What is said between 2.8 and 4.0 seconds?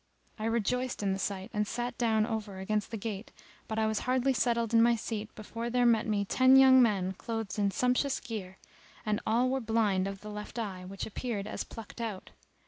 the gate, but I was